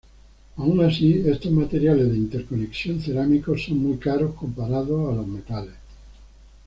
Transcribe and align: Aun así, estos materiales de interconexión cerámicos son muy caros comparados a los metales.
Aun 0.57 0.83
así, 0.83 1.21
estos 1.27 1.51
materiales 1.51 2.09
de 2.09 2.17
interconexión 2.17 2.99
cerámicos 2.99 3.65
son 3.65 3.77
muy 3.77 3.97
caros 3.99 4.33
comparados 4.33 5.11
a 5.11 5.15
los 5.15 5.27
metales. 5.27 5.75